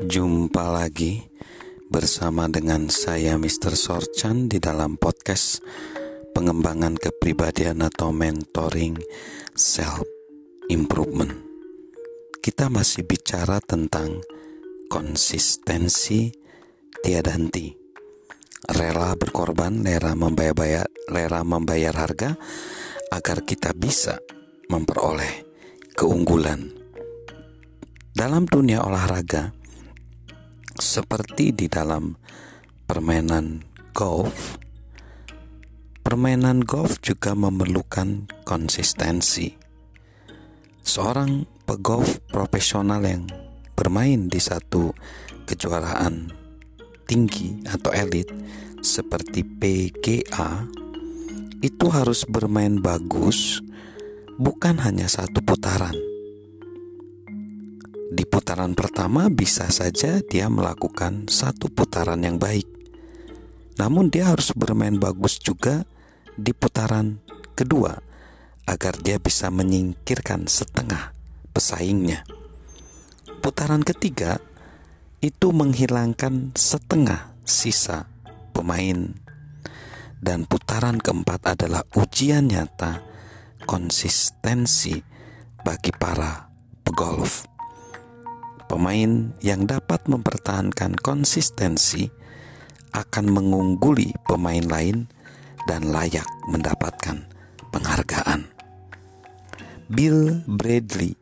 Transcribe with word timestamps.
Jumpa 0.00 0.72
lagi 0.72 1.20
bersama 1.92 2.48
dengan 2.48 2.88
saya 2.88 3.36
Mr. 3.36 3.76
Sorchan 3.76 4.48
di 4.48 4.56
dalam 4.56 4.96
podcast 4.96 5.60
pengembangan 6.32 6.96
kepribadian 6.96 7.84
atau 7.84 8.08
mentoring 8.08 8.96
self 9.52 10.00
improvement. 10.72 11.36
Kita 12.40 12.72
masih 12.72 13.04
bicara 13.04 13.60
tentang 13.60 14.24
konsistensi 14.88 16.32
tiada 17.04 17.36
henti. 17.36 17.68
Rela 18.72 19.12
berkorban, 19.20 19.84
rela 19.84 20.16
membayar, 20.16 20.88
rela 21.12 21.44
membayar 21.44 21.92
harga 21.92 22.40
agar 23.12 23.44
kita 23.44 23.76
bisa 23.76 24.16
memperoleh 24.72 25.44
keunggulan. 25.92 26.72
Dalam 28.16 28.48
dunia 28.48 28.80
olahraga, 28.80 29.59
seperti 30.80 31.52
di 31.52 31.68
dalam 31.68 32.16
permainan 32.88 33.62
golf, 33.92 34.58
permainan 36.02 36.64
golf 36.64 36.98
juga 37.04 37.36
memerlukan 37.36 38.26
konsistensi. 38.42 39.54
Seorang 40.80 41.44
pegolf 41.68 42.24
profesional 42.26 43.04
yang 43.04 43.28
bermain 43.76 44.26
di 44.26 44.40
satu 44.42 44.90
kejuaraan 45.46 46.32
tinggi 47.04 47.62
atau 47.68 47.94
elit 47.94 48.26
seperti 48.80 49.44
PGA 49.44 50.66
itu 51.60 51.86
harus 51.92 52.24
bermain 52.24 52.80
bagus 52.80 53.60
bukan 54.40 54.80
hanya 54.80 55.04
satu 55.04 55.44
putaran 55.44 56.09
di 58.10 58.26
putaran 58.26 58.74
pertama 58.74 59.30
bisa 59.30 59.70
saja 59.70 60.18
dia 60.18 60.50
melakukan 60.50 61.30
satu 61.30 61.70
putaran 61.70 62.18
yang 62.26 62.42
baik. 62.42 62.66
Namun 63.78 64.10
dia 64.10 64.34
harus 64.34 64.50
bermain 64.50 64.98
bagus 64.98 65.38
juga 65.38 65.86
di 66.34 66.50
putaran 66.50 67.22
kedua 67.54 68.02
agar 68.66 68.98
dia 68.98 69.22
bisa 69.22 69.46
menyingkirkan 69.54 70.50
setengah 70.50 71.14
pesaingnya. 71.54 72.26
Putaran 73.38 73.86
ketiga 73.86 74.42
itu 75.22 75.54
menghilangkan 75.54 76.50
setengah 76.58 77.30
sisa 77.46 78.10
pemain. 78.50 79.14
Dan 80.20 80.44
putaran 80.44 81.00
keempat 81.00 81.56
adalah 81.56 81.86
ujian 81.96 82.52
nyata 82.52 83.00
konsistensi 83.64 85.00
bagi 85.64 85.94
para 85.96 86.52
pegolf. 86.84 87.59
Pemain 88.70 89.34
yang 89.42 89.66
dapat 89.66 90.06
mempertahankan 90.06 90.94
konsistensi 91.02 92.06
akan 92.94 93.26
mengungguli 93.26 94.14
pemain 94.30 94.62
lain 94.62 95.10
dan 95.66 95.90
layak 95.90 96.30
mendapatkan 96.46 97.26
penghargaan. 97.74 98.46
Bill 99.90 100.46
Bradley, 100.46 101.18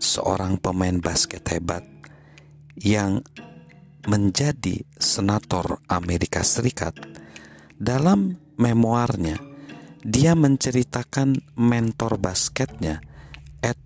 seorang 0.00 0.56
pemain 0.56 0.96
basket 1.04 1.44
hebat 1.52 1.84
yang 2.80 3.20
menjadi 4.08 4.88
senator 4.96 5.84
Amerika 5.84 6.40
Serikat, 6.40 6.96
dalam 7.76 8.40
memoarnya 8.56 9.36
dia 10.00 10.32
menceritakan 10.32 11.60
mentor 11.60 12.16
basketnya 12.16 13.04
Ed 13.60 13.76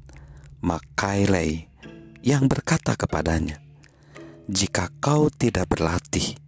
McKayley 0.63 1.72
yang 2.23 2.47
berkata 2.47 2.95
kepadanya, 2.95 3.59
"Jika 4.47 4.95
kau 5.03 5.27
tidak 5.29 5.75
berlatih, 5.75 6.39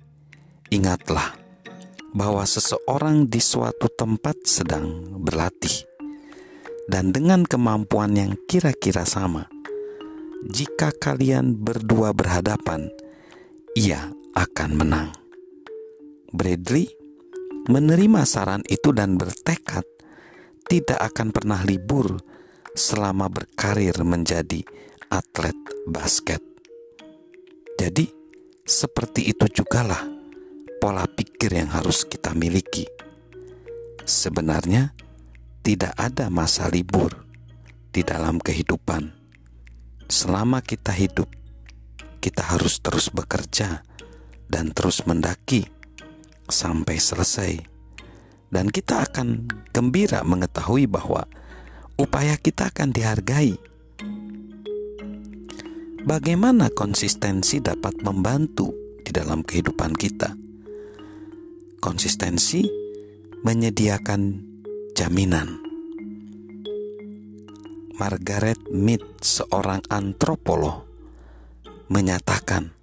ingatlah 0.71 1.35
bahwa 2.15 2.47
seseorang 2.47 3.27
di 3.27 3.43
suatu 3.43 3.91
tempat 3.91 4.47
sedang 4.47 5.19
berlatih, 5.19 5.83
dan 6.87 7.11
dengan 7.11 7.43
kemampuan 7.43 8.15
yang 8.15 8.33
kira-kira 8.47 9.03
sama, 9.03 9.51
jika 10.47 10.95
kalian 10.95 11.59
berdua 11.59 12.15
berhadapan, 12.15 12.87
ia 13.75 14.15
akan 14.39 14.71
menang." 14.79 15.11
Bradley 16.31 16.91
menerima 17.67 18.23
saran 18.27 18.63
itu 18.71 18.95
dan 18.95 19.19
bertekad 19.19 19.87
tidak 20.71 20.99
akan 21.13 21.31
pernah 21.35 21.63
libur 21.63 22.19
selama 22.75 23.31
berkarir 23.31 23.95
menjadi 24.03 24.67
atlet 25.15 25.55
basket. 25.87 26.43
Jadi, 27.79 28.11
seperti 28.67 29.31
itu 29.31 29.47
jugalah 29.47 30.03
pola 30.83 31.07
pikir 31.07 31.55
yang 31.55 31.71
harus 31.71 32.03
kita 32.03 32.35
miliki. 32.35 32.83
Sebenarnya, 34.03 34.91
tidak 35.63 35.95
ada 35.95 36.27
masa 36.35 36.67
libur 36.67 37.15
di 37.95 38.03
dalam 38.03 38.43
kehidupan. 38.43 39.15
Selama 40.11 40.59
kita 40.67 40.91
hidup, 40.91 41.31
kita 42.19 42.43
harus 42.51 42.83
terus 42.83 43.07
bekerja 43.15 43.87
dan 44.51 44.75
terus 44.75 45.07
mendaki 45.07 45.71
sampai 46.51 46.99
selesai. 46.99 47.53
Dan 48.51 48.67
kita 48.71 49.07
akan 49.07 49.47
gembira 49.71 50.27
mengetahui 50.27 50.91
bahwa 50.91 51.27
upaya 51.95 52.35
kita 52.35 52.75
akan 52.75 52.91
dihargai 52.91 53.74
Bagaimana 56.05 56.69
konsistensi 56.69 57.65
dapat 57.65 58.05
membantu 58.05 59.01
di 59.01 59.09
dalam 59.09 59.41
kehidupan 59.41 59.97
kita? 59.97 60.37
Konsistensi 61.81 62.61
menyediakan 63.41 64.21
jaminan. 64.93 65.65
Margaret 67.97 68.69
Mead, 68.69 69.01
seorang 69.25 69.81
antropolog, 69.89 70.85
menyatakan, 71.89 72.77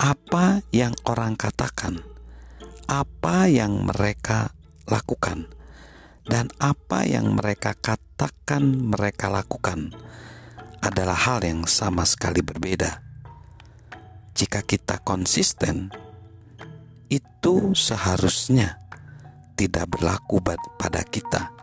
"Apa 0.00 0.64
yang 0.72 0.96
orang 1.04 1.36
katakan, 1.36 2.00
apa 2.88 3.44
yang 3.44 3.84
mereka 3.84 4.56
lakukan, 4.88 5.52
dan 6.24 6.48
apa 6.56 7.04
yang 7.04 7.36
mereka 7.36 7.76
katakan 7.76 8.88
mereka 8.88 9.28
lakukan." 9.28 9.92
Adalah 10.82 11.14
hal 11.14 11.46
yang 11.46 11.62
sama 11.64 12.02
sekali 12.02 12.42
berbeda. 12.42 12.98
Jika 14.34 14.66
kita 14.66 14.98
konsisten, 15.06 15.94
itu 17.06 17.70
seharusnya 17.78 18.82
tidak 19.54 19.94
berlaku 19.94 20.42
pada 20.76 21.06
kita. 21.06 21.54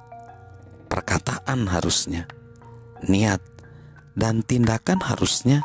Perkataan 0.88 1.68
harusnya, 1.68 2.26
niat, 3.04 3.44
dan 4.16 4.42
tindakan 4.42 5.04
harusnya 5.04 5.62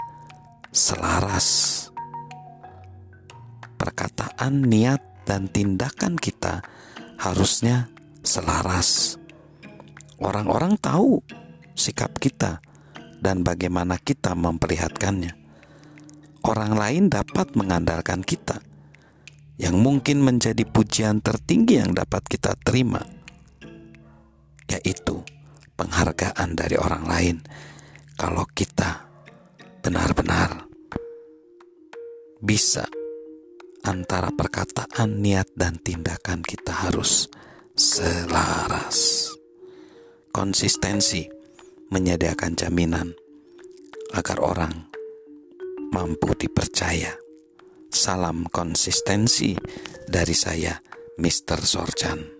selaras. 0.74 1.88
Perkataan, 3.78 4.66
niat, 4.66 5.00
dan 5.24 5.46
tindakan 5.48 6.18
kita 6.18 6.60
harusnya 7.22 7.88
selaras. 8.26 9.16
Orang-orang 10.18 10.76
tahu 10.80 11.20
sikap 11.76 12.16
kita 12.18 12.60
dan 13.24 13.40
bagaimana 13.40 13.96
kita 13.96 14.36
memperlihatkannya. 14.36 15.32
Orang 16.44 16.76
lain 16.76 17.08
dapat 17.08 17.56
mengandalkan 17.56 18.20
kita, 18.20 18.60
yang 19.56 19.80
mungkin 19.80 20.20
menjadi 20.20 20.68
pujian 20.68 21.24
tertinggi 21.24 21.80
yang 21.80 21.96
dapat 21.96 22.20
kita 22.28 22.52
terima, 22.60 23.00
yaitu 24.68 25.24
penghargaan 25.80 26.52
dari 26.52 26.76
orang 26.76 27.04
lain. 27.08 27.36
Kalau 28.20 28.44
kita 28.52 29.08
benar-benar 29.80 30.68
bisa 32.44 32.84
antara 33.88 34.28
perkataan, 34.28 35.24
niat, 35.24 35.48
dan 35.56 35.80
tindakan 35.80 36.44
kita 36.44 36.88
harus 36.88 37.32
selaras. 37.72 39.32
Konsistensi 40.28 41.43
menyediakan 41.92 42.56
jaminan 42.56 43.12
agar 44.14 44.38
orang 44.40 44.88
mampu 45.90 46.34
dipercaya. 46.34 47.14
Salam 47.94 48.50
konsistensi 48.50 49.54
dari 50.10 50.34
saya, 50.34 50.74
Mr. 51.14 51.62
Sorjan. 51.62 52.33